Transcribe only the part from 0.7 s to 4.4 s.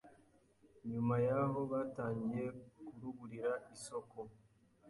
nyuma yaho batangiye kuruburira isoko